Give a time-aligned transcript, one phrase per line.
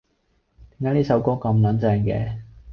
[0.79, 2.39] 點解呢首歌咁撚正嘅？